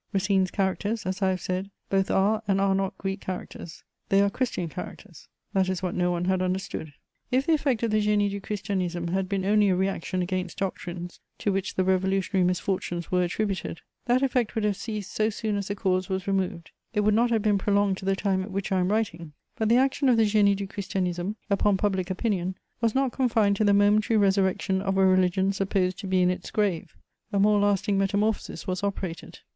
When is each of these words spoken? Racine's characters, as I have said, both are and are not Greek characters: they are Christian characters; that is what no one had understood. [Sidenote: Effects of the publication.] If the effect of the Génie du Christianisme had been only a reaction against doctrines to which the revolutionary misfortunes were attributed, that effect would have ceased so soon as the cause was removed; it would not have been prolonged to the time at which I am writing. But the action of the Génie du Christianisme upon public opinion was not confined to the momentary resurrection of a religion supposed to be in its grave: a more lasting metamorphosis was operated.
Racine's 0.13 0.49
characters, 0.49 1.05
as 1.05 1.21
I 1.21 1.29
have 1.29 1.41
said, 1.41 1.69
both 1.91 2.09
are 2.09 2.41
and 2.47 2.59
are 2.59 2.73
not 2.73 2.97
Greek 2.97 3.21
characters: 3.21 3.83
they 4.09 4.19
are 4.21 4.31
Christian 4.31 4.67
characters; 4.67 5.27
that 5.53 5.69
is 5.69 5.83
what 5.83 5.93
no 5.93 6.09
one 6.09 6.25
had 6.25 6.41
understood. 6.41 6.91
[Sidenote: 6.91 6.93
Effects 6.93 7.13
of 7.13 7.21
the 7.21 7.37
publication.] 7.37 7.37
If 7.37 7.45
the 7.45 7.53
effect 7.53 7.83
of 7.83 7.91
the 7.91 8.07
Génie 8.07 8.29
du 8.31 8.41
Christianisme 8.41 9.09
had 9.11 9.29
been 9.29 9.45
only 9.45 9.69
a 9.69 9.75
reaction 9.75 10.23
against 10.23 10.57
doctrines 10.57 11.19
to 11.37 11.51
which 11.51 11.75
the 11.75 11.83
revolutionary 11.83 12.43
misfortunes 12.43 13.11
were 13.11 13.21
attributed, 13.21 13.81
that 14.05 14.23
effect 14.23 14.55
would 14.55 14.63
have 14.63 14.75
ceased 14.75 15.11
so 15.11 15.29
soon 15.29 15.55
as 15.55 15.67
the 15.67 15.75
cause 15.75 16.09
was 16.09 16.25
removed; 16.25 16.71
it 16.95 17.01
would 17.01 17.13
not 17.13 17.29
have 17.29 17.43
been 17.43 17.59
prolonged 17.59 17.97
to 17.97 18.05
the 18.05 18.15
time 18.15 18.41
at 18.41 18.49
which 18.49 18.71
I 18.71 18.79
am 18.79 18.91
writing. 18.91 19.33
But 19.55 19.69
the 19.69 19.77
action 19.77 20.09
of 20.09 20.17
the 20.17 20.23
Génie 20.25 20.55
du 20.55 20.65
Christianisme 20.65 21.35
upon 21.47 21.77
public 21.77 22.09
opinion 22.09 22.55
was 22.81 22.95
not 22.95 23.11
confined 23.11 23.55
to 23.57 23.63
the 23.63 23.71
momentary 23.75 24.17
resurrection 24.17 24.81
of 24.81 24.97
a 24.97 25.05
religion 25.05 25.53
supposed 25.53 25.99
to 25.99 26.07
be 26.07 26.23
in 26.23 26.31
its 26.31 26.49
grave: 26.49 26.97
a 27.31 27.39
more 27.39 27.59
lasting 27.59 27.99
metamorphosis 27.99 28.65
was 28.65 28.81
operated. 28.83 29.37